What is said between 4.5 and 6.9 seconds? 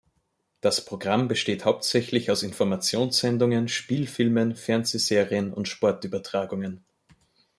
Fernsehserien und Sportübertragungen.